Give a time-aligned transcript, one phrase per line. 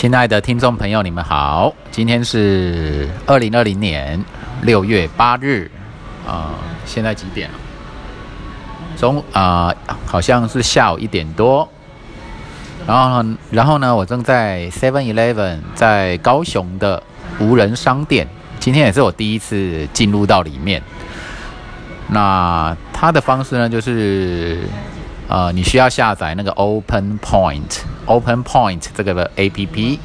[0.00, 4.24] 亲爱的听众朋友，你们好，今天是二零二零年
[4.62, 5.68] 六月八日，
[6.24, 6.54] 啊，
[6.86, 7.58] 现在几点了？
[8.96, 9.74] 中啊，
[10.06, 11.68] 好像是下午一点多。
[12.86, 17.02] 然后，然后呢，我正在 Seven Eleven 在高雄的
[17.40, 18.28] 无人商店，
[18.60, 20.80] 今天也是我第一次进入到里面。
[22.06, 24.60] 那它的方式呢，就是
[25.26, 30.00] 呃，你需要下载那个 Open Point Open Point 这个的 A P P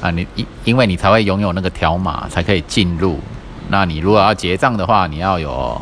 [0.00, 3.20] 啊，你因因为你才会拥有那个条码，才可以进入。
[3.68, 5.80] 那你如果要结账的话，你要有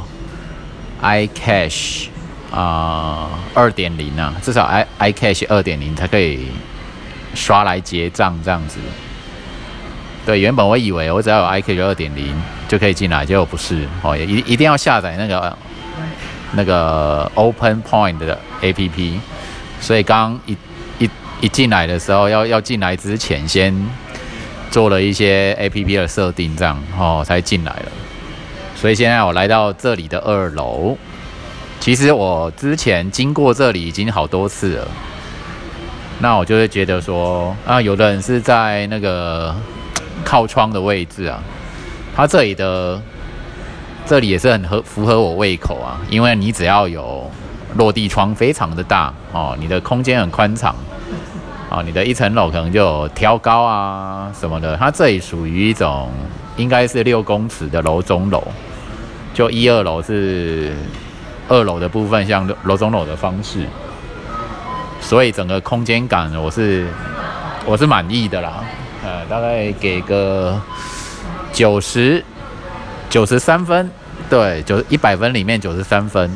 [1.02, 2.09] iCash
[2.52, 6.48] 啊二点零啊，至少 i iCash 二点零才可以
[7.34, 8.78] 刷来结账这样子。
[10.26, 12.34] 对，原本我以为我只要有 iCash 二点零
[12.68, 15.56] 就可以进来，结果不是哦，一一定要下载那个
[16.52, 19.18] 那个 Open Point 的 APP。
[19.80, 20.54] 所以刚一
[21.40, 23.74] 一进来的时候，要要进来之前先
[24.70, 27.87] 做了一些 APP 的设定，这样哦才进来了。
[28.74, 30.96] 所以现在我来到这里的二楼，
[31.80, 34.88] 其实我之前经过这里已经好多次了。
[36.20, 39.54] 那我就会觉得说啊，有的人是在那个。
[40.22, 41.43] 靠窗的位置啊，
[42.15, 43.00] 它这里的
[44.04, 47.28] 这里也是很合符合我胃口啊，因为你只要有
[47.76, 50.76] 落地窗，非常的大哦，你的空间很宽敞
[51.71, 56.10] 啊，你的一层楼可能就挑高啊什么的，它这里属于一种
[56.57, 58.43] 应该是六公尺的楼中楼，
[59.32, 60.74] 就一二楼是
[61.49, 63.65] 二楼的部分，像楼中楼的方式，
[65.00, 66.88] 所以整个空间感我是
[67.65, 68.65] 我是满意的啦。
[69.05, 70.60] 呃，大概给个
[71.53, 72.25] 九十
[73.09, 73.88] 九十三分，
[74.28, 76.28] 对，九一百分里面九十三分。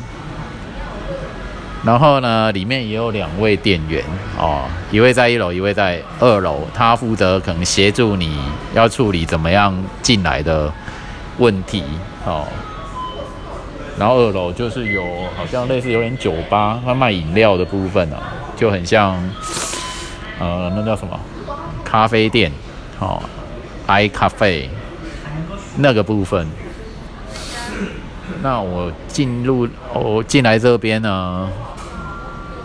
[1.85, 4.03] 然后呢，里面也有两位店员
[4.39, 8.39] 哦，一位在一楼，一位在二楼，他负责可能协助你
[8.73, 10.73] 要处理怎么样进来的
[11.37, 11.83] 问题
[12.25, 12.47] 哦。
[13.99, 15.03] 然后二楼就是有
[15.37, 18.17] 好像类似有点酒吧，他卖饮料的部分啊，
[18.57, 19.15] 就很像
[20.39, 21.19] 呃，那叫什么？
[21.83, 22.51] 咖啡店，
[22.99, 23.21] 哦
[23.85, 24.67] ，i 咖啡
[25.77, 26.47] 那个部分。
[28.41, 31.47] 那我进入，我进来这边呢，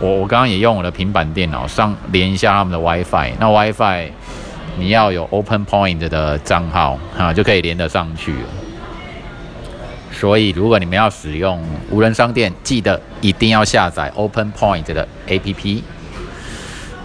[0.01, 3.33] 我我刚刚也用我的平板电脑上连一下他们的 WiFi。
[3.39, 4.11] 那 WiFi
[4.79, 8.35] 你要有 Open Point 的账号啊，就可以连得上去。
[10.11, 15.83] 所以如果你们要使用无人商店，记得一定要下载 Open Point 的 APP。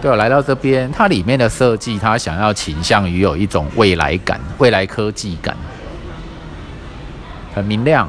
[0.00, 5.56] 对，来到这边，它里面的设计，它想要倾向于有一种未来感、未来科技感，
[7.54, 8.08] 很明亮。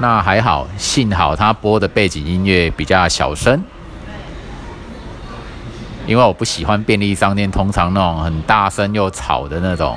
[0.00, 3.60] 那还好，幸好它播的背景音乐比较小声，
[6.08, 9.96] 因为我不喜欢便利商店通常那种很大声又吵的那种、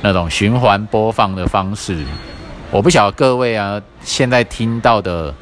[0.00, 2.02] 那种循环播放的方式。
[2.70, 5.34] 我不晓得各位啊，现在听到的。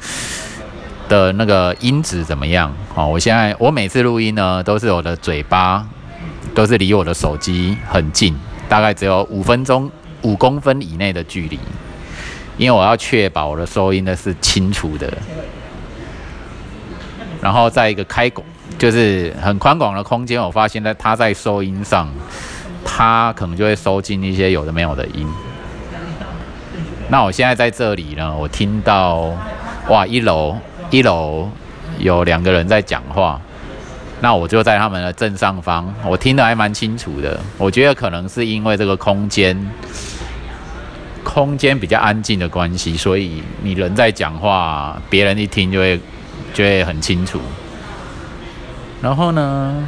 [1.07, 2.75] 的那个音质怎么样？
[2.95, 5.85] 哦，我现在我每次录音呢，都是我的嘴巴
[6.55, 8.35] 都是离我的手机很近，
[8.67, 9.87] 大概只有五分钟
[10.23, 11.59] 五公分以内的距离，
[12.57, 15.15] 因为我要确保我的收音呢是清楚的。
[17.39, 18.43] 然后在一个开广，
[18.77, 22.09] 就是很宽广的空间，我发现在它在收音上，
[22.83, 25.27] 它可能就会收进一些有的没有的音。
[27.09, 29.31] 那我现在在这里呢，我听到
[29.89, 30.57] 哇，一楼。
[30.91, 31.49] 一楼
[31.97, 33.41] 有两个人在讲话，
[34.21, 37.39] 那我就在他们的正上方，我听得还蛮清楚的。
[37.57, 39.57] 我觉得可能是因为这个空间
[41.23, 45.99] 空间比较安静的关系，所以你人在讲话，别人一听就会
[46.53, 47.41] 就会很清楚。
[49.01, 49.87] 然后呢，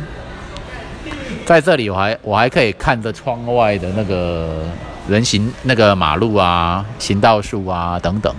[1.46, 4.64] 在这里我还我还可以看着窗外的那个
[5.08, 8.34] 人行那个马路啊、行道树啊等等，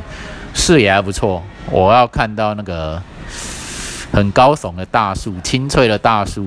[0.54, 1.42] 视野还不错。
[1.70, 3.02] 我要看到那个
[4.12, 6.46] 很高耸的大树，青翠的大树，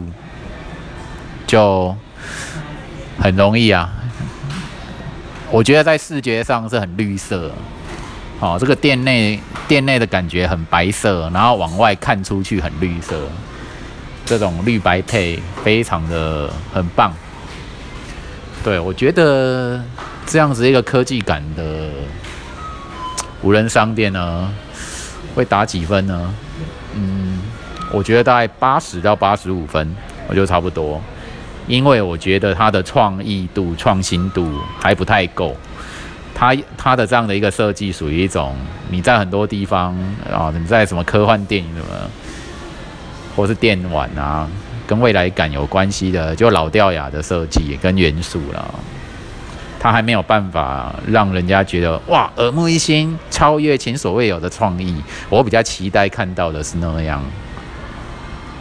[1.46, 1.96] 就
[3.20, 3.90] 很容易啊。
[5.50, 7.52] 我觉得在视觉上是很绿色，
[8.40, 13.28] 哦，这个店内店内的感觉很白色，然后往外看出去很绿色，
[14.32, 17.12] 这种绿白配非常的很棒。
[18.64, 19.84] 对我觉得
[20.26, 21.90] 这样子一个科技感的
[23.42, 24.50] 无人商店呢。
[25.34, 26.34] 会打几分呢？
[26.94, 27.40] 嗯，
[27.90, 29.96] 我觉得大概八十到八十五分，
[30.28, 31.02] 我觉得差不多。
[31.68, 35.56] 因为我觉得它的创意度、创新度还不太够。
[36.36, 38.54] 它它的这样的一个设计属于一种
[38.90, 39.96] 你在很多地方
[40.30, 41.86] 啊，你在什么科幻电影什么，
[43.36, 44.48] 或是电玩啊，
[44.86, 48.74] 跟未来感有关系的，就老掉牙的设计跟元素了。
[49.80, 55.02] 它还没有办法让人家觉得哇耳目一新，超越前所未有的创意。
[55.28, 57.20] 我比较期待看到的是那样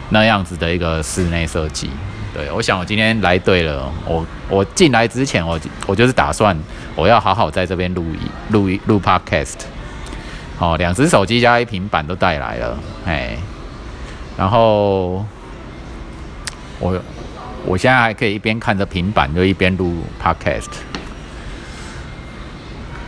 [0.09, 1.91] 那样子的一个室内设计。
[2.33, 6.57] 对我想我今天来对了，我我进来之前我我就是打算
[6.95, 9.57] 我要好好在这边录一录一录 podcast。
[10.57, 13.35] 哦，两只手机加一平板都带来了，哎，
[14.37, 15.25] 然后
[16.79, 16.99] 我
[17.65, 20.69] 我现在还可以一边看着平板就一边录 podcast。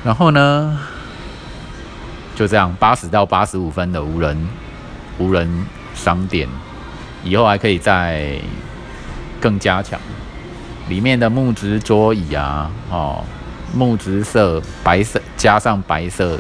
[0.03, 0.79] 然后呢，
[2.35, 4.49] 就这样八十到八十五分的无人
[5.17, 5.65] 无人
[5.95, 6.47] 商店，
[7.23, 8.37] 以后还可以再
[9.39, 9.99] 更加强
[10.89, 13.23] 里面的木质桌椅啊，哦，
[13.73, 16.37] 木质色白色加上白色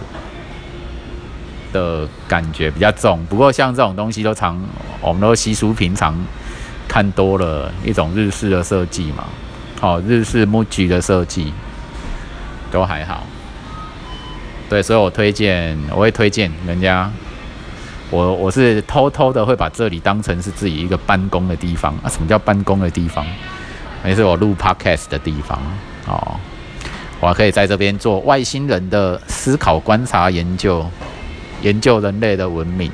[1.73, 3.25] 的感觉比较重。
[3.25, 4.57] 不过像这种东西都常
[5.01, 6.15] 我们都习俗平常
[6.87, 9.25] 看多了一种日式的设计嘛，
[9.81, 11.51] 哦，日式木具的设计
[12.71, 13.23] 都还好。
[14.69, 17.11] 对，所以我推荐，我会推荐人家。
[18.09, 22.07] 我我是偷偷的会把这里当成是自己一个办公的地方啊。
[22.07, 23.25] 什么叫办公的地方？
[24.05, 25.59] 也是我录 podcast 的地方
[26.05, 26.35] 哦。
[27.19, 30.85] 我还可以在这边做外星人的思考、观察、研究，
[31.63, 32.91] 研究人类的文明。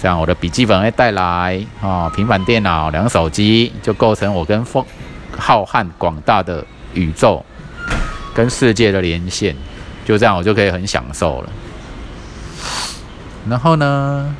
[0.00, 4.84] 这样，我的笔记本会带来啊，平板电脑、两个手机，就构成我跟风
[5.36, 7.44] 浩瀚广大的宇宙
[8.34, 9.54] 跟世界的连线。
[10.04, 11.48] 就这样，我就可以很享受了。
[13.48, 14.34] 然后呢，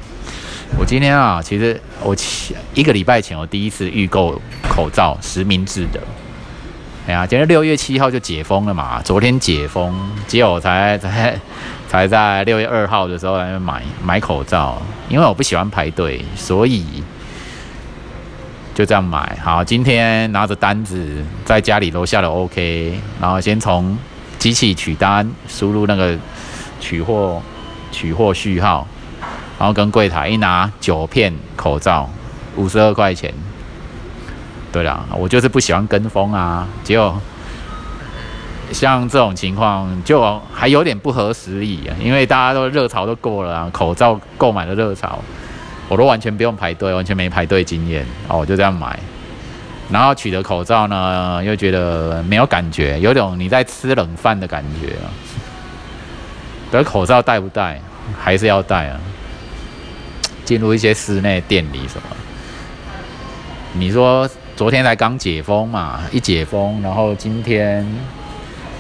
[0.79, 2.14] 我今天啊，其实我
[2.75, 4.38] 一个礼拜前我第一次预购
[4.69, 6.00] 口罩，实名制的。
[7.06, 9.94] 哎呀，今天六月七号就解封了嘛，昨天解封，
[10.26, 11.38] 结果我才才
[11.94, 17.02] 才在六月二号的时候来买买口罩，因为我不喜欢排队，所以
[18.75, 19.38] 就这样买。
[19.43, 23.96] 好，今天拿着单子在家里楼下的 OK，然后先从。
[24.37, 26.14] 机器取单，输入那个
[26.79, 27.41] 取货
[27.91, 28.87] 取货序号，
[29.58, 32.11] 然后跟柜台一拿九片口罩，
[32.55, 33.32] 五十二块钱。
[34.70, 37.19] 对了，我就是不喜欢跟风啊，结果
[38.74, 45.18] 像这种情况就还有点不合时宜啊，因为大家都热潮都过了啊，口罩购买的热潮，
[45.88, 48.98] 我都完全不用排队，完全没排队经验哦，我就这样买。
[49.90, 55.06] 然后取得口罩呢，又觉得没有感觉，有种你在吃冷饭的感觉啊。
[56.72, 57.80] 得口罩戴不戴？
[58.18, 59.00] 还是要戴啊。
[60.44, 62.16] 进入一些室内店里什么？
[63.74, 67.86] 你说昨天才刚解封嘛，一解封，然后今天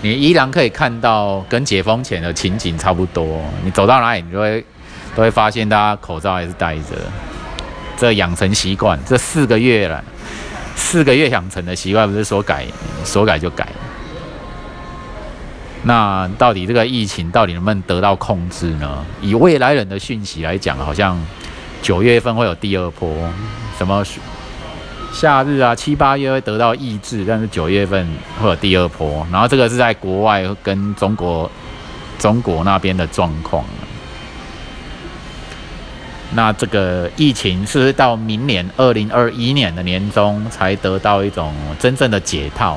[0.04, 3.40] 你依然可以看到跟解封前的情景差不多。
[3.64, 4.62] 你走到哪里，你都会
[5.16, 6.82] 都会发现大家口罩还是戴着。
[7.96, 10.04] 这养成习惯，这四个月了。
[10.76, 12.66] 四个月养成的习惯，不是说改
[13.02, 13.66] 说改就改。
[15.84, 19.06] 那到底这个疫情到底能不能得到控制呢？
[19.22, 21.18] 以未来人的讯息来讲，好像
[21.80, 23.10] 九月份会有第二波，
[23.78, 24.04] 什么
[25.14, 28.06] 夏日啊、七八月会得到抑制，但是九月份
[28.42, 29.24] 会有第二波。
[29.30, 31.48] 然后这个是在国外跟中国
[32.18, 33.64] 中国那边的状况。
[36.34, 42.76] 那这个疫情是不是到明年二零二一年的年中才得到一种真正的解套？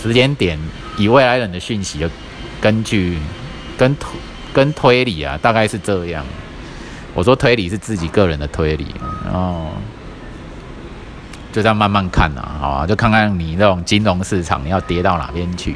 [0.00, 0.58] 时间点
[0.98, 2.06] 以未来人的讯息，
[2.60, 3.18] 根据
[3.78, 4.10] 跟推
[4.52, 6.22] 跟推理啊，大概是这样。
[7.14, 9.72] 我说推理是自己个人的推理，然后
[11.58, 15.74] 就这样慢慢看啊，好啊，就看看你这种金融市场要跌到哪边去。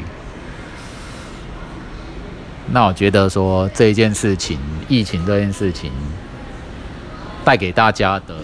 [2.71, 5.91] 那我觉得说这一件事情，疫情这件事情。
[7.45, 8.37] 带给大家的，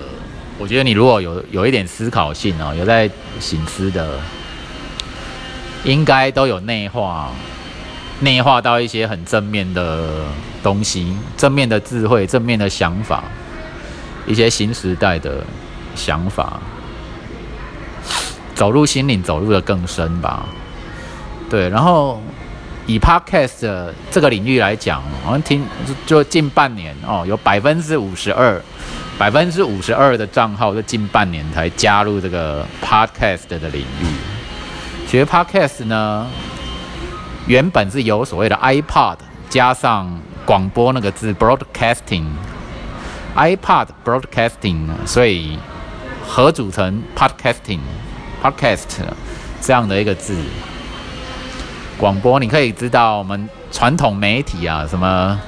[0.58, 4.18] 我觉得你如果有有一点思考性哦，有在醒思的，
[5.84, 7.30] 应该都有内化，
[8.18, 10.24] 内化到一些很正面的
[10.64, 13.22] 东西，正面的智慧，正面的想法，
[14.26, 15.44] 一些新时代的
[15.94, 16.60] 想法，
[18.58, 20.44] 走入心灵，走入的更深吧。
[21.48, 22.20] 对，然后
[22.86, 25.64] 以 Podcast 这个领域来讲，好像听
[26.04, 28.60] 就近半年哦，有百分之五十二。
[29.16, 34.04] 百分之五十二的账号在近半年才加入这个 podcast 的领域。
[35.08, 36.26] 其实 podcast 呢，
[37.46, 39.16] 原本是由所谓的 iPod
[39.48, 45.58] 加上广播那个字 broadcasting，iPod broadcasting，所以
[46.26, 47.80] 合组成 podcasting？
[48.42, 48.84] Podcast
[49.60, 50.36] 这样的一个字。
[51.96, 55.38] 广播你可以知道，我们传统媒体啊，什么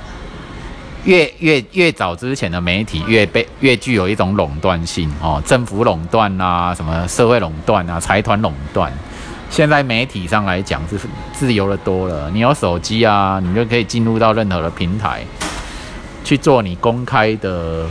[1.04, 8.92] 越越越早之前的媒体越被越具有一种垄断性哦，政府垄断啊，什么社会垄断啊，财团垄断。
[9.48, 10.98] 现在媒体上来讲是
[11.32, 15.22] 自由的多了，你有手机啊，你就可以进入到任何的平台
[16.24, 17.86] 去做你公开的、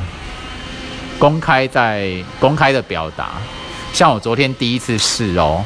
[1.18, 3.32] 公开在公开的表达。
[3.94, 5.64] 像我昨天第一次试哦，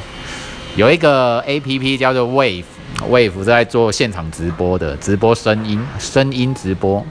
[0.76, 7.04] 有一个 A P P 叫做 Wave，Wave 在做现场直播的，直播声音，声音直播。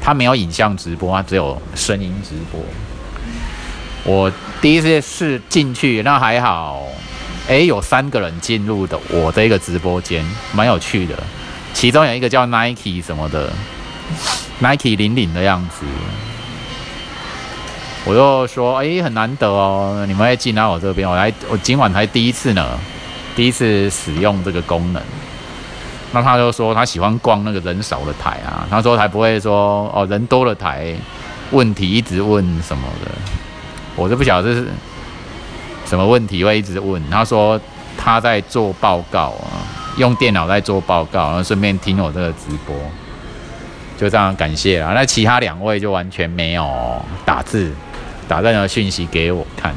[0.00, 2.60] 它没有影像直播，它只有声音直播。
[4.04, 6.82] 我第一次试进去，那还好，
[7.48, 10.24] 诶，有三个人进入的我这个直播间，
[10.54, 11.14] 蛮有趣的。
[11.74, 13.52] 其中有一个叫 Nike 什么的
[14.60, 15.84] ，Nike 领领的样子。
[18.06, 22.66] 我就说，诶，很难得哦，你们会进来我这边，我来，我今晚才第一次呢，
[23.36, 25.02] 第一次使用这个功能。
[26.12, 30.92] 那他就说他喜欢逛那个人少的台啊，他说才不会说哦人多的台，
[31.50, 33.10] 问题一直问什么的，
[33.94, 34.66] 我就不晓得是
[35.84, 37.00] 什么问题会一直问。
[37.10, 37.60] 他说
[37.96, 39.60] 他在做报告啊，
[39.98, 42.74] 用电脑在做报告，然后顺便听我这个直播，
[43.98, 44.92] 就这样感谢啊。
[44.94, 47.72] 那其他两位就完全没有打字，
[48.30, 49.74] 打任何讯息给我看。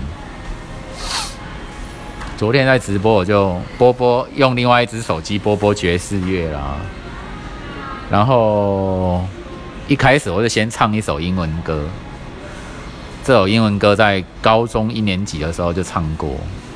[2.37, 6.75] 昨天在直播，我就播播用另外一只手机播播爵士乐啦。
[8.11, 9.25] 然后
[9.87, 11.83] 一开始我就先唱一首英文歌。
[13.23, 16.35] 这首英文歌在高中一年级的时候就唱过，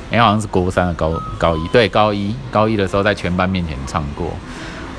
[0.09, 4.31] 哎，好像是国三的高高一，对，高一高一的时候在全班面前唱过。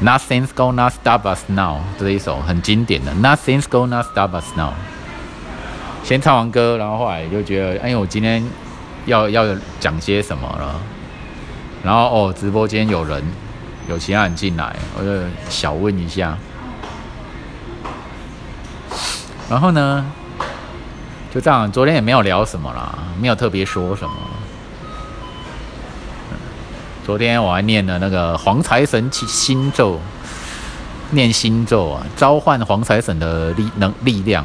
[0.00, 3.12] Nothing's gonna stop us now，这是一首很经典的。
[3.14, 4.75] Nothing's gonna stop us now。
[6.08, 8.42] 先唱完歌，然后后来就觉得，哎，我今天。
[9.06, 9.46] 要要
[9.80, 10.78] 讲些什么了？
[11.82, 13.24] 然后哦，直播间有人，
[13.88, 15.10] 有其他人进来，我就
[15.48, 16.36] 小问一下。
[19.48, 20.04] 然后呢，
[21.32, 24.12] 就这样，昨天也没有聊什么啦，没有特别说什么。
[27.06, 29.98] 昨天我还念了那个黄财神星咒，
[31.12, 34.44] 念星咒啊，召唤黄财神的力能力量。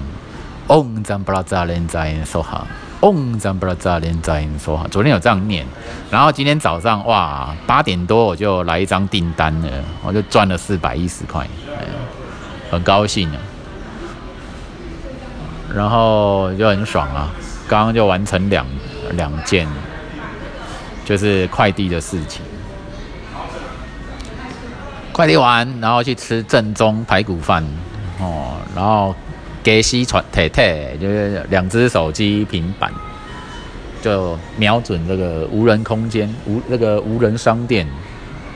[0.67, 2.65] 嗡，赞布拉扎连在说哈。
[3.01, 4.88] 嗡，咱不知道咋连在说哈。
[4.89, 5.65] 昨天有这样念，
[6.10, 9.70] 然后今天早上哇，八点多我就来一张订单了，
[10.03, 11.46] 我就赚了四百一十块，
[12.72, 13.38] 很高兴啊。
[15.75, 17.29] 然后就很爽啊，
[17.67, 18.65] 刚刚就完成两
[19.12, 19.67] 两件，
[21.03, 22.41] 就是快递的事情。
[25.12, 27.62] 快递完，然后去吃正宗排骨饭
[28.22, 29.13] 哦，然后。
[29.63, 32.91] 给西传太太，就是两只手机、平板，
[34.01, 37.88] 就瞄准这个无人空间、无那个无人商店，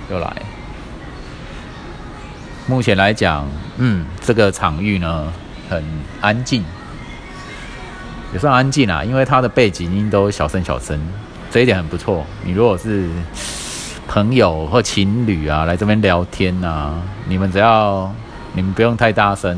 [0.10, 0.36] 就来。
[2.68, 3.48] 目前来讲，
[3.78, 5.32] 嗯，这个场域呢
[5.70, 5.82] 很
[6.20, 6.62] 安静，
[8.34, 11.00] 也算安静啊，因为它的背景音都小声小声，
[11.50, 12.26] 这一点很不错。
[12.44, 13.08] 你如果是
[14.10, 18.14] 朋友或情侣啊来这边聊天啊，你们只要
[18.52, 19.58] 你们不用太大声。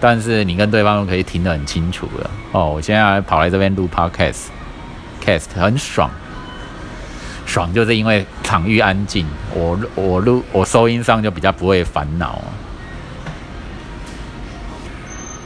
[0.00, 2.70] 但是你跟对方可以听得很清楚了哦。
[2.70, 6.10] 我现在跑来这边录 podcast，cast 很爽，
[7.44, 12.42] 爽就是因为场域安静，我我录我收音上就比较不会烦恼，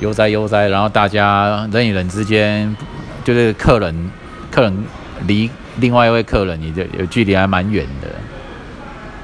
[0.01, 2.77] 悠哉悠哉，然后大家人与人之间，
[3.25, 4.11] 就是客人
[4.51, 4.85] 客人
[5.27, 8.09] 离另外一位客人，你就有距离还蛮远的，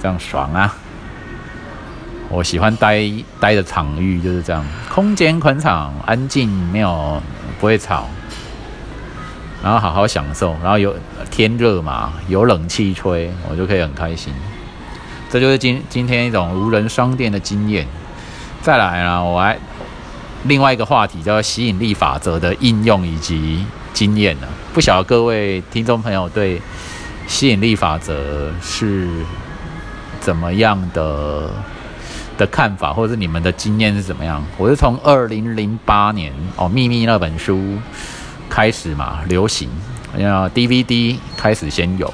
[0.02, 0.74] 这样爽啊！
[2.32, 3.02] 我喜欢待
[3.40, 7.20] 待的场域就是这样，空间宽敞、安静，没有
[7.58, 8.08] 不会吵，
[9.64, 10.94] 然后好好享受，然后有
[11.28, 14.32] 天热嘛，有冷气吹，我就可以很开心。
[15.28, 17.84] 这就是今今天一种无人商店的经验。
[18.62, 19.58] 再来呢，我还
[20.44, 24.46] 另外一个话题叫吸引力法则的应用以及经验呢。
[24.72, 26.62] 不晓得各位听众朋友对
[27.26, 29.08] 吸引力法则是
[30.20, 31.50] 怎么样的？
[32.40, 34.42] 的看法，或者是你们的经验是怎么样？
[34.56, 37.76] 我是从二零零八年哦，《秘密》那本书
[38.48, 39.68] 开始嘛，流行，
[40.16, 42.12] 然后 DVD 开始先有。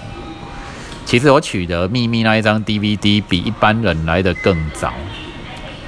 [1.05, 4.93] 其实我取得《秘密》那一张 DVD 比一般人来的更早，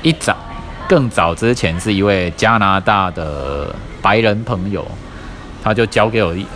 [0.02, 0.36] 一早
[0.88, 4.86] 更早之前是一位加拿大的白人朋友，
[5.64, 6.46] 他就交给我一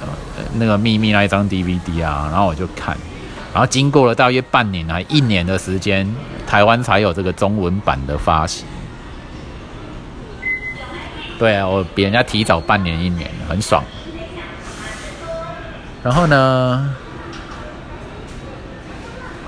[0.54, 2.96] 那个《秘密》那一张 DVD 啊，然后我就看。
[3.52, 6.06] 然后经过了大约半年啊一年的时间，
[6.52, 8.66] 台湾才有这个中文版的发行。
[11.38, 13.82] 对啊，我比人家提早半年一年，很爽。
[16.04, 16.94] 然后呢，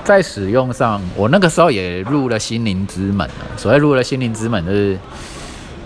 [0.03, 3.45] 在使用上，我那个时候也入了心灵之门了。
[3.59, 4.99] 所谓入了心灵之门，就是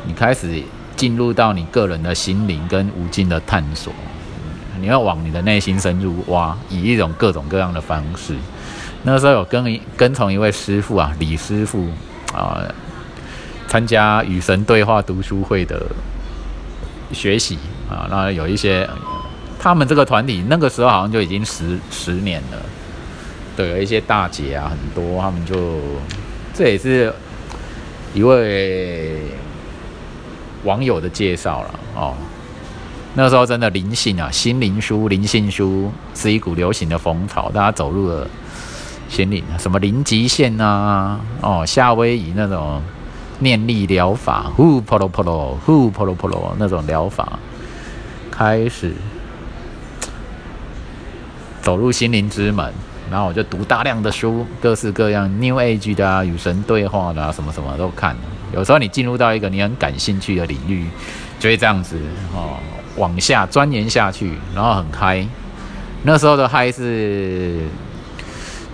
[0.06, 0.62] 你开始
[0.94, 3.92] 进入到你个人的心灵跟无尽的探索，
[4.78, 8.36] 你要往你的内心深入挖，以一种各种各样的方式。
[9.02, 11.86] 那时候有跟一跟从一位师傅啊，李师傅
[12.34, 12.62] 啊，
[13.66, 15.80] 参加与神对话读书会的
[17.12, 18.88] 学习啊，那有一些
[19.58, 22.58] 他们这个团体那个时候好像就已经十十年了。
[23.56, 25.80] 对，有一些大姐啊，很多他们就，
[26.54, 27.12] 这也是
[28.14, 29.16] 一位
[30.62, 32.14] 网友的介绍了哦。
[33.14, 38.28] 那时候真的灵性啊，心灵书、灵性书是一股流行的风潮，大家走入了
[39.08, 42.80] 心灵，什么零极限啊，哦，夏威夷那种
[43.40, 47.38] 念力疗法，呼婆罗婆罗，呼婆罗婆罗那种疗法，
[48.30, 48.92] 开始
[51.62, 52.72] 走入心灵之门。
[53.10, 58.14] 然后我就读大量的书，各式各样 New Age 的啊，与神对话的啊，什么什么都看。
[58.52, 60.86] 有时候你进入到一个你很感兴趣的领域，
[61.38, 61.96] 就会这样子
[62.34, 62.58] 哦，
[62.96, 65.26] 往下钻研下去，然后很嗨。
[66.02, 67.62] 那时候的嗨是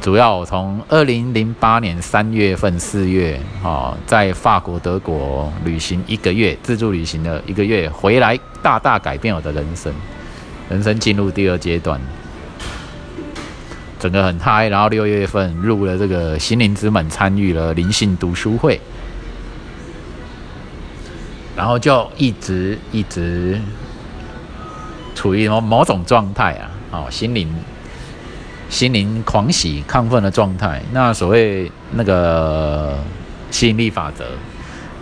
[0.04, 9.90] 主要我从二零零八年三月份、四月哦，在法国、德国旅行一个月，自助旅行了一个月，回来大大改变我的人生，
[10.68, 11.99] 人生进入第二阶段。
[13.99, 18.78] 整个很嗨，然后六月份入了这个心灵之门，参与了灵性读书会，
[21.56, 23.58] 然后就一直一直
[25.14, 27.50] 处于某某种状态啊，哦，心灵
[28.75, 30.83] 心灵狂喜亢奋的状态。
[30.93, 32.99] 那所谓那个
[33.49, 34.25] 吸引力法则，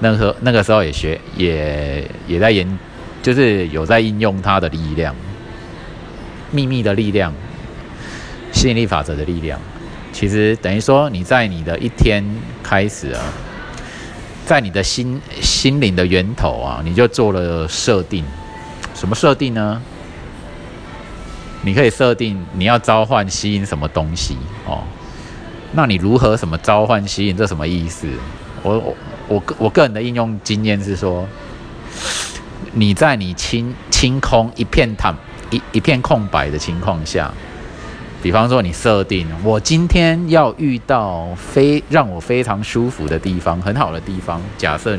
[0.00, 2.78] 那个那个时候也学也也在研，
[3.22, 5.16] 就是有在应用它的力量，
[6.50, 7.32] 秘密的力量。
[8.52, 9.58] 吸引力法则的力量，
[10.12, 12.22] 其实等于说你在你的一天
[12.62, 13.24] 开始啊，
[14.44, 18.22] 在你的心心灵的源头啊，你就做了设定。
[18.94, 19.80] 什么设定呢？
[21.62, 24.36] 你可以设定你要召唤吸引什么东西
[24.66, 24.82] 哦。
[25.72, 27.36] 那你如何什么召唤吸引？
[27.36, 28.06] 这什么意思？
[28.62, 28.96] 我我
[29.28, 31.26] 我我个人的应用经验是说，
[32.72, 35.14] 你在你清清空一片坦
[35.50, 37.32] 一一片空白的情况下。
[38.22, 44.40] 比方说，你设定我今天要遇到非让我非常舒服的地方，很好的地方。
[44.56, 44.96] 假设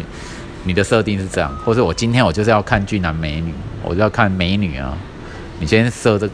[0.66, 4.98] 你的设定是这样，或者我今天我就是要看俊男美女，我就要看美女啊。
[5.60, 6.34] 你先设这个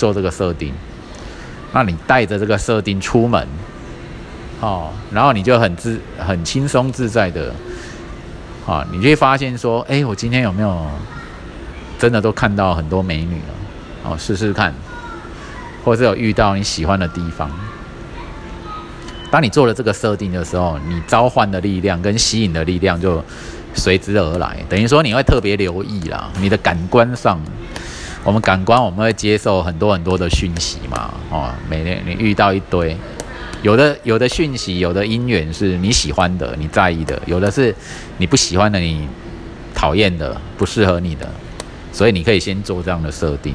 [0.00, 0.72] 做这个设定，
[1.74, 3.46] 那你带着这个设定出门，
[4.60, 7.54] 哦，然后你就很自很轻松自在的，
[8.66, 10.86] 啊，你就会发现说，哎，我今天有没有
[11.98, 14.10] 真的都看到很多美女了？
[14.10, 14.72] 哦，试试看。
[15.82, 17.50] 或者有遇到你喜欢的地方，
[19.30, 23.24] 当你做了这个设定的时候，你召唤的力量跟吸引的力量就
[23.74, 24.58] 随之而来。
[24.68, 27.40] 等于说你会特别留意啦，你的感官上，
[28.22, 32.94] 我们感官我们会接受很多很多的讯息嘛，哦，每天你遇到一堆，
[33.62, 37.74] 有的有的讯息，有的因缘是你喜欢的、你在意的，有的是
[38.18, 39.08] 你不喜欢的、你
[39.74, 41.26] 讨厌的、不适合你的，
[41.92, 43.54] 所以你可以先做这样的设定。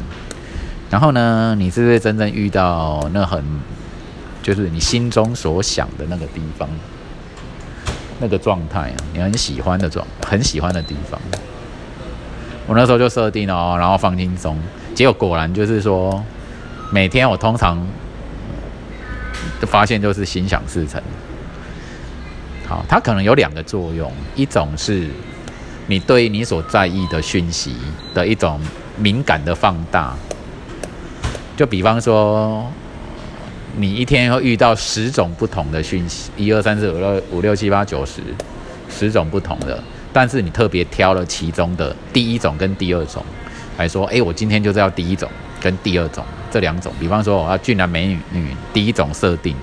[0.89, 3.43] 然后呢，你是不是真正遇到那很，
[4.41, 6.67] 就是你心中所想的那个地方，
[8.19, 8.95] 那个状态啊？
[9.13, 11.19] 你很喜欢的状，很喜欢的地方。
[12.67, 14.58] 我那时候就设定哦，然后放轻松，
[14.93, 16.23] 结果果然就是说，
[16.91, 17.88] 每天我通常
[19.62, 21.01] 就发现就是心想事成。
[22.67, 25.08] 好，它可能有两个作用，一种是
[25.86, 27.75] 你对你所在意的讯息
[28.15, 28.60] 的一种
[28.97, 30.15] 敏感的放大。
[31.56, 32.65] 就比方说，
[33.78, 38.21] 你一天会遇到十种不同的讯息，一二三四五六五六七八九十，
[38.89, 39.84] 十种不同的，
[40.15, 43.21] 但是你特别挑了其中的第一种跟第二种
[43.78, 46.89] 来说，哎，我今天就是要第一种跟第二种这两种。
[46.97, 49.54] 比方说，我要俊男美女，第一种设定，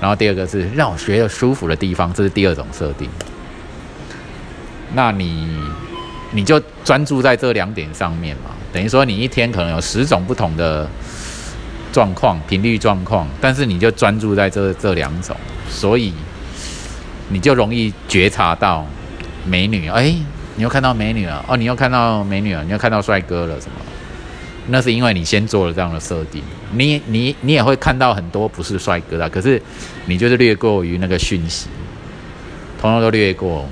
[0.00, 3.08] 然后第二个是让我学的舒服的地方，这是第二种设定。
[4.94, 5.48] 那你
[6.30, 8.52] 你就专注在这两点上面嘛。
[8.72, 10.88] 等于说，你一天可能有十种不同的
[11.92, 15.36] 状况、频率状况，但是你就专注在这这两种，
[15.68, 16.14] 所以
[17.30, 18.86] 你就容易觉察到
[19.44, 19.88] 美女。
[19.88, 20.14] 哎，
[20.56, 23.76] 你又看到美女了哦，你又看到美女了，你又看到帅哥了，什么？
[24.68, 26.42] 那是因为你先做了这样的设定。
[26.72, 29.60] 你你你也会看到很多不是帅哥的，可是
[30.06, 31.68] 你就是略过于那个讯息，
[32.80, 33.66] 通通都略过，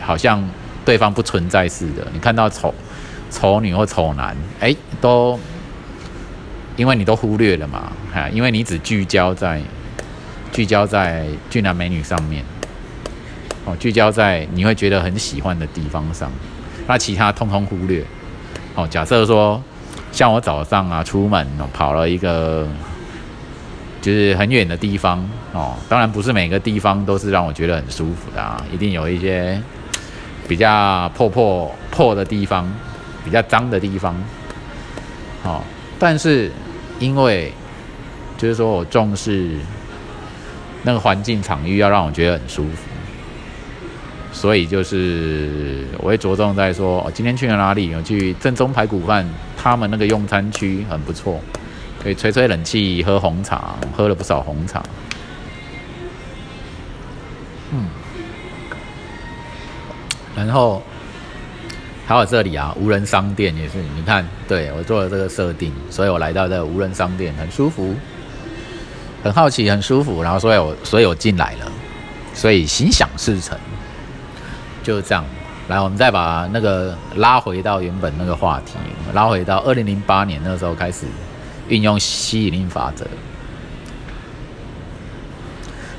[0.00, 0.42] 好像
[0.84, 2.06] 对方不存在似的。
[2.12, 2.74] 你看到丑。
[3.30, 5.36] 丑女或丑男，哎，都
[6.76, 9.60] 因为你都忽略了嘛，哈，因为你只聚焦在
[10.52, 12.44] 聚焦在俊男美女上面，
[13.64, 16.30] 哦，聚焦在你会觉得很喜欢的地方上，
[16.86, 18.04] 那其他通通忽略。
[18.74, 19.62] 哦，假设说，
[20.12, 22.68] 像我早上啊出门哦，跑了一个
[24.02, 29.58] 就是很远的地方哦，当然不是每个地方都是让我觉得很舒服的啊，一定有一些
[30.46, 32.70] 比较破破破的地方，
[33.24, 34.14] 比较脏的地方。
[35.44, 35.62] 哦，
[35.98, 36.50] 但是
[36.98, 37.52] 因为
[38.36, 39.52] 就是说我重视
[40.82, 42.93] 那个环境场域要让我觉得很舒服。
[44.34, 47.88] 所以就是我会着重在说，哦，今天去了哪里？
[47.90, 49.24] 有去正宗排骨饭，
[49.56, 51.40] 他们那个用餐区很不错，
[52.02, 54.82] 可以吹吹冷气，喝红茶，喝了不少红茶。
[57.72, 57.86] 嗯，
[60.36, 60.82] 然后
[62.04, 67.94] 还有这里啊，无人商店也是，你看，对我做了这个设定，所以我来到这个无人商店，很舒服，
[69.22, 71.72] 很好奇，很舒服，然后所以我所以我进来了，
[72.34, 73.56] 所以心想事成。
[74.84, 75.24] 就是这样，
[75.68, 78.74] 来，我们再把那个拉回到原本那个话题，
[79.14, 81.06] 拉回到二零零八年那时候开始
[81.68, 83.06] 运用吸引力法则。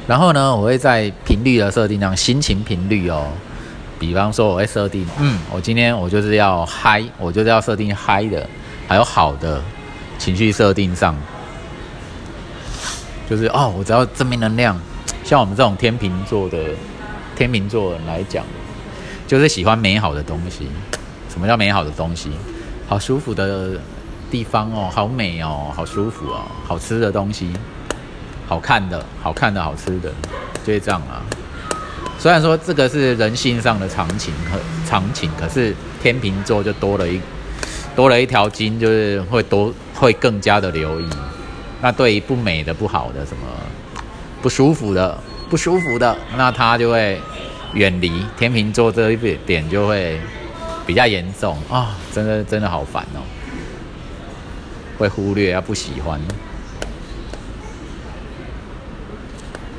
[0.07, 3.27] 然后呢，我会在频率的设定上，心情频率哦，
[3.97, 8.47] 比方说我会设定，嗯，我今天我就是要嗨，我就是要设定嗨的，
[8.87, 9.59] 还有好的
[10.19, 11.15] 情绪设定上，
[13.27, 14.79] 就是哦，我只要正面能量，
[15.23, 16.59] 像我们这种天秤座的
[17.35, 18.45] 天秤座来讲。
[19.27, 20.67] 就是喜欢美好的东西。
[21.29, 22.29] 什么叫美好的东西？
[22.87, 23.71] 好舒服的
[24.31, 27.51] 地方哦，好美哦，好舒服哦，好吃的东西，
[28.47, 30.09] 好看的、好看的、好吃的，
[30.63, 31.19] 就是这样啊。
[32.17, 34.57] 虽然说这个是人性上的常情和
[34.87, 37.19] 常情，可是天秤座就多了一
[37.95, 41.09] 多了一条筋，就是会多会更加的留意。
[41.81, 43.47] 那对于不美的、不好的、什么
[44.41, 47.19] 不舒服的、不舒服的，那他就会。
[47.75, 50.19] 远离天秤座这一点就会
[50.87, 51.97] 比较严重啊！
[52.13, 53.19] 真的真的好烦哦，
[54.97, 56.19] 会忽略要不喜欢。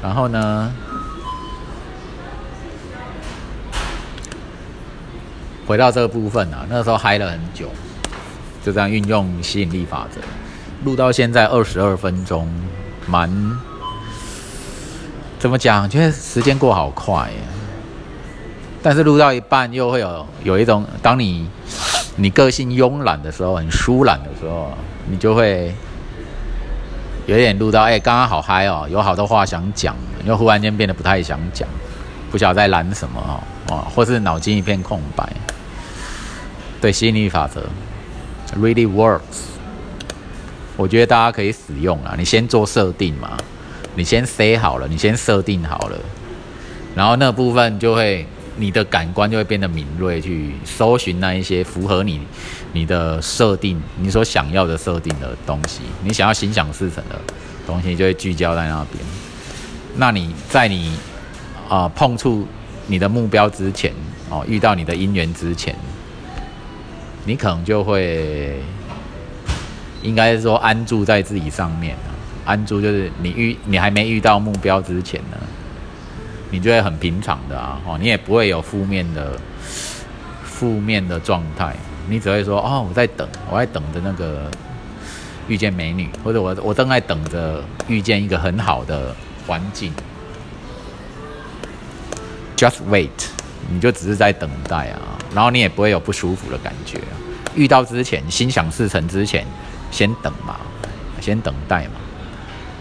[0.03, 0.73] 然后呢，
[5.67, 7.71] 回到这个部分啊，那时候嗨了很久，
[8.63, 10.21] 就这样运用吸引力法则，
[10.85, 12.47] 录到现在二十二分钟，
[13.07, 13.31] 蛮
[15.39, 15.89] 怎么讲？
[15.89, 17.66] 觉得时间过好快呀。
[18.89, 21.51] 但是录到一半又会有有一种，当你
[22.15, 24.71] 你个性慵懒的时候，很疏懒的时候，
[25.11, 25.75] 你就会
[27.27, 31.69] 有点录到，哎，刚刚好嗨哦，有好多话想讲，又忽然间变得不太想讲，
[32.31, 35.29] 不晓得在懒什么哦，哦，或是脑筋一片空白。
[36.81, 37.65] 对吸引力法则
[38.57, 39.49] ，really works。
[40.77, 43.37] 我觉得大家可以使用啊，你先做设定嘛，
[43.97, 45.99] 你先 say 好了，你先设定好了，
[46.95, 48.25] 然后那部分就会。
[48.59, 52.21] 你的感官就会变得敏锐，去搜寻那一些符合你、
[52.73, 55.83] 你的设定、你所想要的设定的东西。
[56.03, 57.21] 你想要心想事成的
[57.67, 59.05] 东西，就会聚焦在那边。
[59.97, 60.97] 那你在你
[61.69, 62.47] 啊碰触
[62.87, 63.93] 你的目标之前，
[64.31, 65.77] 哦，遇到你的姻缘之前，
[67.25, 68.61] 你可能就会
[70.03, 71.97] 应该是说安住在自己上面
[72.45, 75.37] 安住就是你遇你还没遇到目标之前呢。
[76.51, 79.39] 你就会很平常的啊，哦，你也不会有负面的
[80.45, 81.75] 负面的状态，
[82.09, 84.49] 你只会说哦，我在等，我在等着那个
[85.49, 89.15] 遇见美女，或者我我正在等着遇见一个很好的
[89.47, 89.93] 环境
[92.57, 93.11] ，just wait，
[93.69, 95.01] 你就只是在等待啊，
[95.35, 97.01] 然后你也不会有不舒服的感觉，
[97.57, 99.45] 遇到之前心想事成之前，
[99.91, 100.57] 先等嘛，
[101.21, 101.95] 先等待嘛，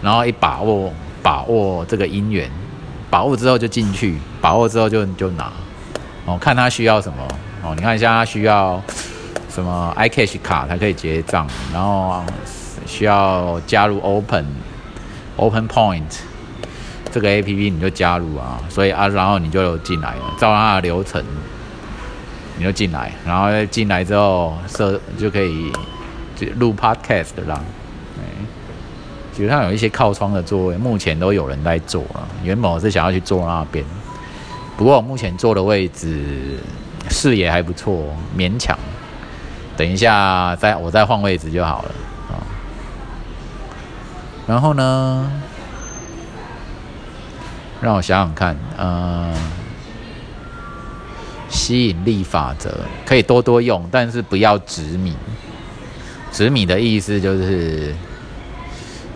[0.00, 2.48] 然后一把握把握这个姻缘。
[3.16, 5.50] 把握之后就进去，把握之后就就拿，
[6.26, 7.16] 哦，看他需要什么
[7.62, 7.74] 哦。
[7.74, 8.78] 你看一下他需要
[9.48, 12.22] 什么 iCash 卡才可以结账，然后
[12.84, 14.44] 需要加入 Open
[15.36, 16.18] Open Point
[17.10, 18.60] 这个 APP 你就加入啊。
[18.68, 21.24] 所以啊，然后你就进来了，照他的流程
[22.58, 25.72] 你就进来，然后进来之后设就可以
[26.36, 27.58] 就录 Podcast 啦。
[29.36, 32.26] 基本上有一些靠窗的座位，目前都有人在坐了。
[32.42, 33.84] 原本我是想要去坐那边，
[34.78, 36.58] 不过我目前坐的位置
[37.10, 38.74] 视野还不错，勉强。
[39.76, 41.94] 等一下再我再换位置就好了
[42.30, 42.40] 啊。
[44.46, 45.30] 然后呢，
[47.82, 49.34] 让我想想看，嗯，
[51.50, 55.14] 吸引力法则可以多多用，但是不要执迷。
[56.32, 57.94] 执迷的意思就是。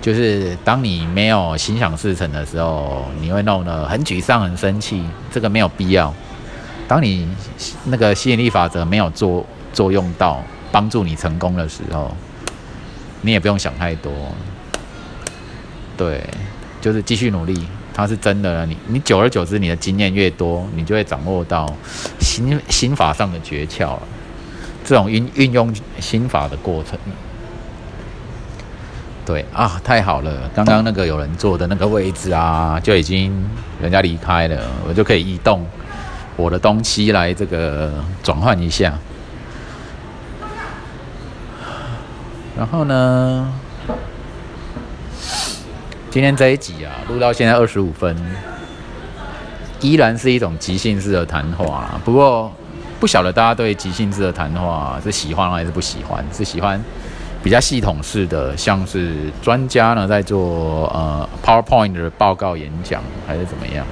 [0.00, 6.12] 就是当你没有心想事成的时候，你会弄得很沮丧、很生气，这个没有必要。
[6.88, 7.28] 当你
[7.84, 12.10] 那个吸引力法则没有作作用到帮助你成功的时候，
[13.20, 14.10] 你也不用想太多。
[15.96, 16.24] 对，
[16.80, 18.64] 就是继续努力，它是真的。
[18.64, 21.70] 你你久而久之，你的经验越多，你就会掌握到
[22.18, 24.02] 心心法上的诀窍了。
[24.82, 26.98] 这种运运用心法的过程。
[29.30, 30.50] 对啊，太好了！
[30.52, 33.32] 刚刚那个有人坐的那个位置啊，就已经
[33.80, 35.64] 人家离开了，我就可以移动
[36.34, 37.92] 我的东西来这个
[38.24, 38.92] 转换一下。
[42.58, 43.52] 然后呢，
[46.10, 48.16] 今天这一集啊，录到现在二十五分，
[49.80, 52.00] 依然是一种即兴式的谈话。
[52.04, 52.52] 不过
[52.98, 56.26] 不晓得大家对即兴式的谈话是喜欢还是不喜欢？
[56.32, 56.82] 是喜欢？
[57.42, 63.86] 比较系统式的，像是专家呢在做呃 PowerPoint 的报告演讲，还是怎么样？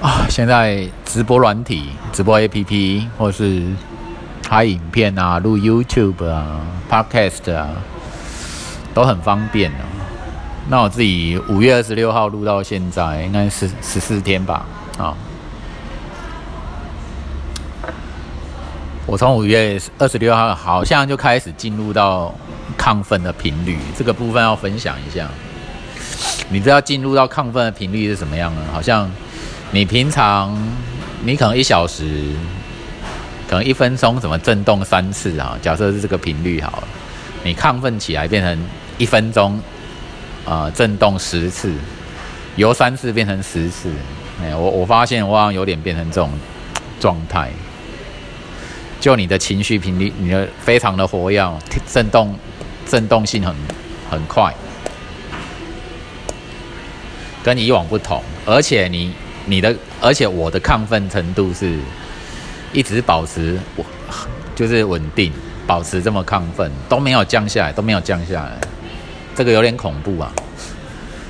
[0.00, 3.64] 啊，现在直播软体、直播 APP 或是
[4.48, 7.70] 拍影片啊、录 YouTube 啊、Podcast 啊，
[8.94, 9.84] 都很方便哦。
[10.68, 14.64] 那我自己五月二十六号录到现在，应该是十四天吧？
[14.98, 15.16] 啊。
[19.08, 22.34] 我从五月二十六号好像就开始进入到
[22.76, 25.26] 亢奋的频率，这个部分要分享一下。
[26.50, 28.60] 你知道进入到亢奋的频率是什么样呢？
[28.70, 29.10] 好像
[29.70, 30.54] 你平常
[31.24, 32.04] 你可能一小时，
[33.48, 35.58] 可能一分钟怎么震动三次啊？
[35.62, 36.88] 假设是这个频率好了，
[37.42, 38.68] 你亢奋起来变成
[38.98, 39.58] 一分钟
[40.44, 41.72] 啊震动十次，
[42.56, 43.90] 由三次变成十次。
[44.42, 46.30] 哎，我我发现我好像有点变成这种
[47.00, 47.50] 状态。
[49.00, 52.34] 就你的情绪频率，你的非常的活跃，震动，
[52.84, 53.54] 震动性很
[54.10, 54.52] 很快，
[57.44, 58.20] 跟以往不同。
[58.44, 59.14] 而且你
[59.46, 61.78] 你的，而且我的亢奋程度是
[62.72, 63.84] 一直保持我
[64.56, 65.32] 就是稳定，
[65.64, 68.50] 保持这么亢奋都没有降下来，都没有降下来，
[69.36, 70.32] 这个有点恐怖啊！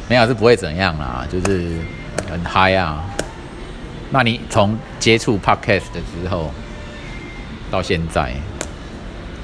[0.09, 1.71] 没有是不会怎样啦，就是
[2.31, 3.05] 很嗨啊。
[4.11, 6.51] 那你从接触 podcast 的时候？
[7.71, 8.33] 到现在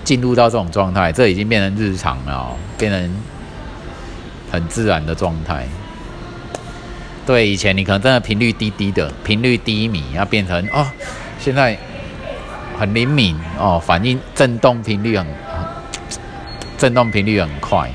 [0.02, 3.16] 进入到这种状态，这已经变成日常了，变成
[4.50, 5.66] 很自然的状态。
[7.26, 10.86] 对，以前你可能真的频率低低的，频率低迷，要变成哦，
[11.38, 11.78] 现在
[12.78, 15.26] 很灵敏哦，反应震动频率很
[16.76, 17.90] 震动频率很快。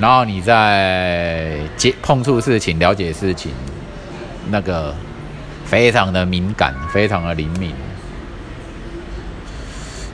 [0.00, 3.52] 然后你在接碰触事情、了解事情，
[4.48, 4.94] 那个
[5.64, 7.72] 非常的敏感，非常的灵敏。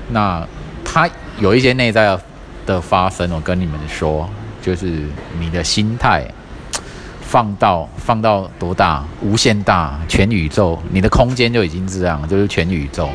[0.09, 0.47] 那
[0.85, 2.19] 它有一些内在
[2.65, 4.29] 的发生，我跟你们说，
[4.63, 6.25] 就是你的心态
[7.21, 13.11] 放到放到多大，无限大，全宇宙，你的空间就已经这样，就是全宇宙。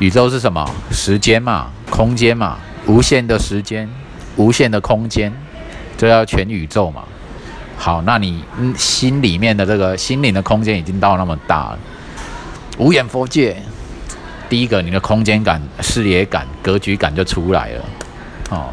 [0.00, 0.68] 宇宙是什么？
[0.90, 3.88] 时间嘛，空间嘛，无限的时间，
[4.36, 5.32] 无限的空间，
[5.96, 7.04] 就叫全宇宙嘛。
[7.76, 8.44] 好，那你
[8.76, 11.78] 心里面的这个心灵的空间已经到那么大了，
[12.78, 13.56] 无眼佛界。
[14.48, 17.84] 第一个，你的空间感、视野感、格局感就出来了，
[18.50, 18.68] 哦。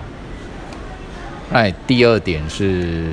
[1.51, 3.11] 那第二点是，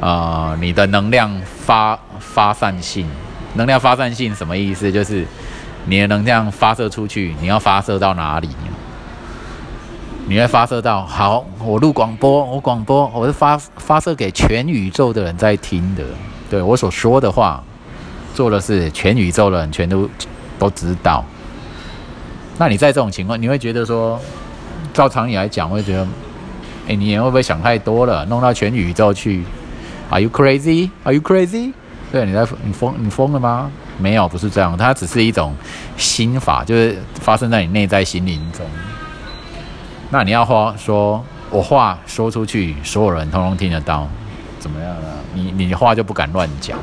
[0.00, 3.06] 啊，你的能量发发散性，
[3.54, 4.90] 能量发散性什么意思？
[4.90, 5.24] 就是
[5.86, 8.48] 你的能量发射出去，你要发射到哪里？
[10.26, 16.04] 你会发射到好，我录广播，我广播，我是发发射给全宇宙的人在听的，
[16.50, 17.62] 对我所说的话。
[18.34, 20.08] 做的是全宇宙的人全都
[20.58, 21.24] 都知道。
[22.58, 24.20] 那你在这种情况，你会觉得说，
[24.92, 26.06] 照常理来讲，会觉得，
[26.88, 29.44] 哎，你也会不会想太多了，弄到全宇宙去
[30.10, 30.90] ？Are you crazy?
[31.04, 31.72] Are you crazy?
[32.10, 33.70] 对，你在你疯你疯了吗？
[33.98, 35.54] 没有，不是这样，它只是一种
[35.96, 38.64] 心法，就是发生在你内在心灵中。
[40.10, 44.08] 那你要话说，我话说出去，所有人通通听得到，
[44.58, 45.08] 怎么样呢？
[45.34, 46.78] 你你话就不敢乱讲。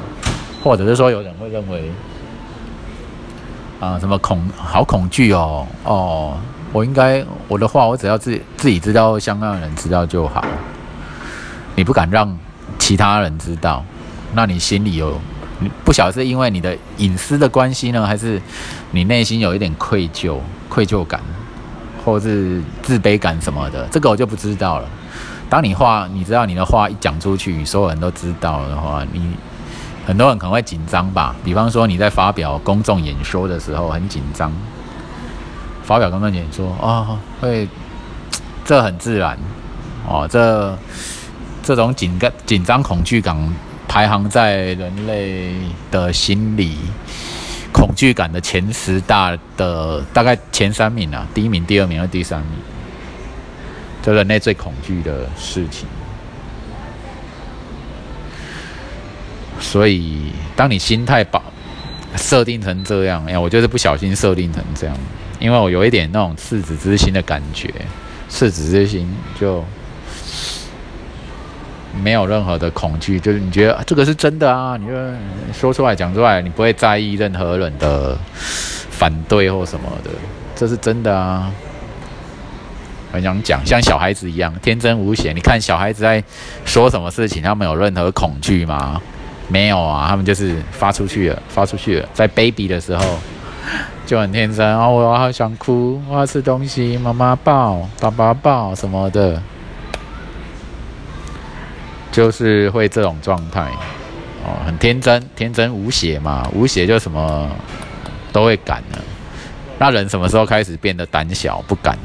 [0.66, 1.92] 或者是说，有人会认为，
[3.80, 6.36] 啊，什么恐好恐惧哦，哦，
[6.74, 10.44] 我应该我的话，我只要自自己知道，香港人知道就好。
[11.76, 12.36] 你不敢让
[12.80, 13.86] 其他人知道，
[14.34, 15.22] 那你心里有
[15.84, 18.42] 不晓得是因为你的隐私的关系呢，还是
[18.90, 21.22] 你内心有一点愧疚、愧疚感，
[22.04, 23.88] 或是自卑感什么的？
[23.92, 24.88] 这个我就不知道了。
[25.48, 29.22] 当你话，你知道你的话一讲出去，所有人都知道的话，你。
[30.06, 34.54] 很多人可能会紧张吧，比方说你在发表公众演说的时候很紧张，
[35.84, 37.68] 发表公众演说啊，会
[38.64, 39.38] 这很自然
[40.08, 40.78] 哦，这
[41.64, 43.36] 这种紧张紧张恐惧感
[43.88, 45.54] 排行在人类
[45.90, 46.78] 的心理
[47.74, 52.52] 恐惧感的前十大的大概前三名啊，第一名、第二名和第三名，
[54.04, 55.88] 这人类最恐惧的事情。
[59.60, 61.42] 所以，当你心态把
[62.16, 64.96] 设定成这样，哎，我就是不小心设定成这样，
[65.40, 67.74] 因为我有一点那种赤子之心的感觉，
[68.30, 69.08] 赤子之心
[69.40, 69.64] 就
[72.04, 74.94] 没有任何的恐惧，就是你觉得这个是真的啊，你就
[75.54, 78.18] 说出来讲出来，你不会在意任何人的
[78.92, 80.12] 反对或什么的，
[80.56, 81.52] 这是真的啊。
[83.12, 85.32] 很想讲，像小孩子一样天真无邪。
[85.32, 86.22] 你看小孩子在
[86.66, 89.02] 说什么事情，他们有任何恐惧吗？
[89.48, 92.10] 没有啊，他们就是发出去了，发出去了。
[92.14, 93.20] 在 baby 的时候
[94.06, 99.40] 就很天真啊，我好想哭，我要吃东西，妈妈抱，爸爸抱什么的，
[102.12, 103.62] 就是会这种状态
[104.44, 107.48] 哦，很天真，天真无邪嘛，无邪就什么
[108.34, 109.00] 都会敢的。
[109.78, 111.96] 那人什么时候开始变得胆小不敢？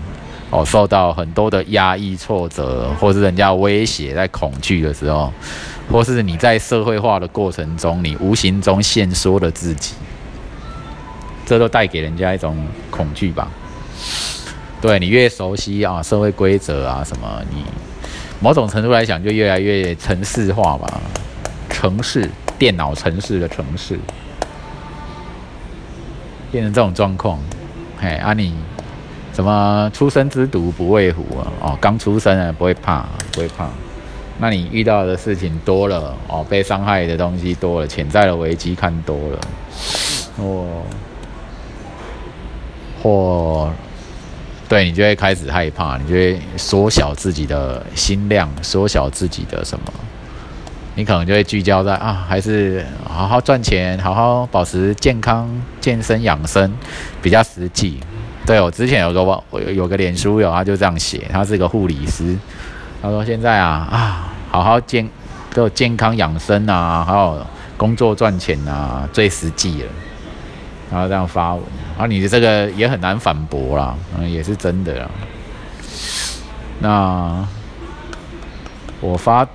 [0.50, 5.32] 哦，受到很多的压抑、挫折，或是人家威胁，在恐惧的时候。
[5.90, 9.94] 或是你在社会化的过程中，你无形中限缩了自己，
[11.44, 12.56] 这都带给人家一种
[12.90, 13.50] 恐惧吧？
[14.80, 17.64] 对你越熟悉啊，社会规则啊什么，你
[18.40, 21.00] 某种程度来讲就越来越城市化吧？
[21.68, 23.98] 城市电脑城市的城市，
[26.52, 27.38] 变成这种状况。
[27.98, 28.54] 嘿，啊你
[29.34, 31.52] 什么出生之犊不畏虎啊？
[31.60, 33.68] 哦，刚出生啊，不会怕，不会怕。
[34.40, 39.40] 那你遇到的事情多了哦，被伤害的东西多了，潜在的危机看多了，
[40.38, 40.82] 哦
[43.02, 43.70] 或
[44.68, 49.92] 对你就会开始害怕，你就会缩小自己的心量，缩小自己的什么？
[50.94, 55.48] 你可能就会聚焦在啊，还是好好赚钱，好好保持健康、
[55.80, 56.72] 健身养生
[57.20, 58.00] 比较实际。
[58.46, 59.42] 对我之前有个网，
[59.74, 62.36] 有个脸书友，他就这样写，他是一个护理师。
[63.02, 65.08] 他说：“现在啊啊，好好健，
[65.54, 69.88] 都健康养生啊，还有工作赚钱啊，最实际了。”
[70.90, 71.62] 然后这样发文，
[71.96, 75.08] 啊你的这个也很难反驳啦，嗯，也是真的啦。
[76.80, 77.46] 那
[79.00, 79.46] 我发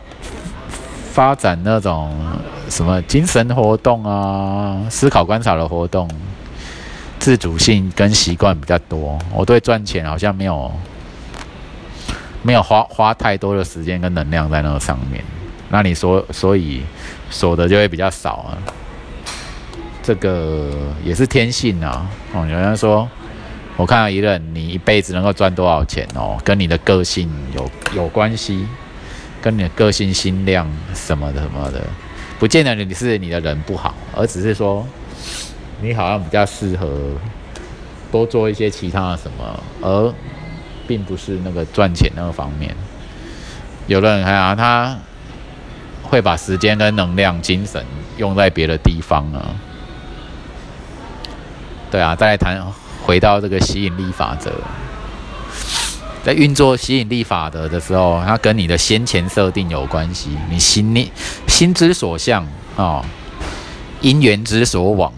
[1.11, 2.15] 发展那种
[2.69, 6.09] 什么精神活动啊，思考观察的活动，
[7.19, 9.19] 自主性跟习惯比较多。
[9.33, 10.71] 我对赚钱好像没有。
[12.45, 15.23] 没有花花太多的时间跟能量在那个上面，
[15.69, 16.83] 那你所，所以
[17.31, 18.53] 锁的就会比较少啊。
[20.03, 20.69] 这个
[21.03, 22.07] 也是天性啊。
[22.35, 23.09] 哦，有人说，
[23.75, 28.67] 我看到一任，你一辈子能够赚多少钱哦，跟你的个性有有关系，
[29.41, 31.81] 跟你的个性、心量什么的什么的，
[32.37, 34.85] 不见得你是你的人不好，而只是说
[35.81, 36.87] 你好像比较适合
[38.11, 40.13] 多做一些其他的什么，而。
[40.87, 42.75] 并不是那个赚钱那个方面，
[43.87, 44.97] 有的人看啊，他
[46.03, 47.83] 会把时间跟能量、精神
[48.17, 49.55] 用在别的地方啊。
[51.91, 52.61] 对啊，再来谈
[53.03, 54.51] 回到这个吸引力法则，
[56.23, 60.31] 在运作吸引力法则的时候，它跟你的先前设定有关系。
[60.49, 61.07] 你心念、
[61.47, 62.45] 心之所向
[62.75, 63.05] 啊，
[64.01, 65.13] 因缘之所往，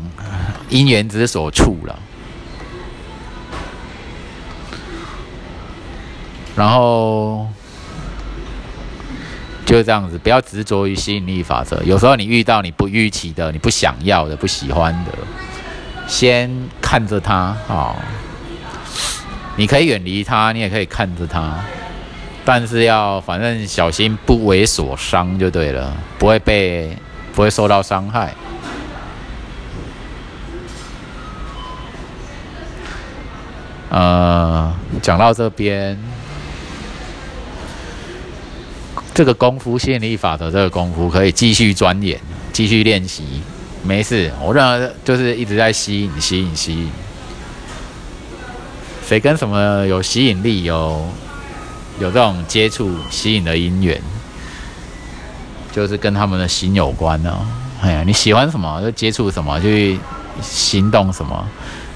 [0.69, 1.97] 因缘之所处了。
[6.57, 7.47] 然后
[9.63, 11.79] 就这样子，不要执着于吸引力法则。
[11.83, 15.11] 有时候你遇到你不预期的、你不想要的、不喜欢的，
[16.07, 16.49] 先
[16.81, 17.95] 看着它啊。
[19.55, 21.59] 你可以远离它，你也可以看着它，
[22.43, 26.97] 但是要反正小心不为所伤就对了，不会被
[27.35, 28.33] 不会受到伤害。
[33.89, 35.95] 呃，讲到这边。
[39.17, 42.19] 这个功夫，吸引力法则这个功夫可以继续钻研，
[42.53, 43.41] 继续练习，
[43.81, 44.31] 没事。
[44.39, 46.91] 我认为就是一直在吸引，吸引，吸引。
[49.03, 51.03] 谁跟什么有吸引力，有
[51.99, 53.99] 有这种接触吸引的因缘，
[55.71, 57.35] 就是跟他们的心有关呢。
[57.81, 59.99] 哎呀，你喜欢什么就接触什么，就去
[60.43, 61.43] 行动什么，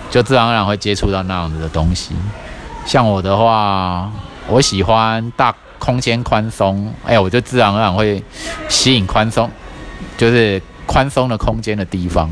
[0.09, 2.15] 就自然而然会接触到那样子的东西。
[2.87, 4.11] 像我的话，
[4.47, 5.55] 我喜欢大。
[5.81, 8.23] 空间宽松，哎，我就自然而然会
[8.69, 9.49] 吸引宽松，
[10.15, 12.29] 就是宽松的空间的地方。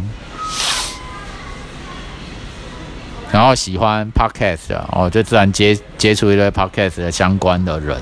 [3.32, 8.00] 然后喜欢 podcast 哦，就自然接接触一堆 podcast 的相关的人，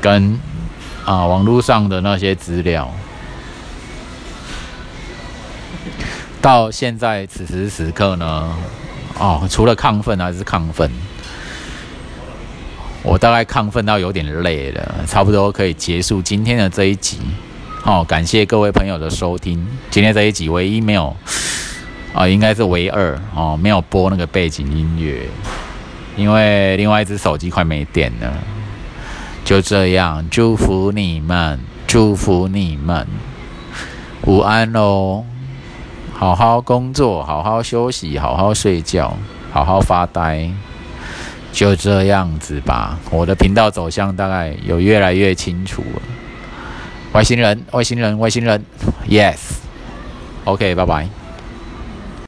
[0.00, 0.38] 跟
[1.04, 2.88] 啊网络上的那些资料。
[6.40, 8.56] 到现在此时此刻呢，
[9.18, 10.88] 哦，除了亢奋还是亢奋。
[13.06, 17.18] 我大概亢奋到有点累了，差不多可以结束今天的这一集。
[17.80, 19.64] 好，感谢各位朋友的收听。
[19.92, 21.14] 今天这一集唯一没有
[22.12, 25.22] 啊，应该是唯二哦，没有播那个背景音乐，
[26.16, 28.32] 因为另外一只手机快没电了。
[29.44, 33.06] 就这样，祝福你们，祝福你们，
[34.22, 35.24] 午安喽！
[36.12, 39.16] 好好工作，好好休息，好好睡觉，
[39.52, 40.50] 好好发呆。
[41.56, 46.02] 就这样子吧，我的频道走向大概有越来越清楚了。
[47.12, 48.62] 外星人，外星人，外星人
[49.08, 51.08] ，Yes，OK，拜拜。